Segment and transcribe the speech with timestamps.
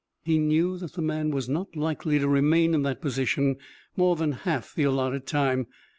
[0.23, 3.57] He knew that the man was not likely to remain in that position
[3.95, 5.67] more than half the allotted time.